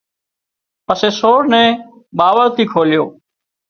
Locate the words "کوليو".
2.73-3.03